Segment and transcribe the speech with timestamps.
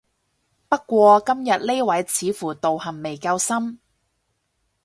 [0.67, 3.77] 不過今日呢位似乎道行未夠深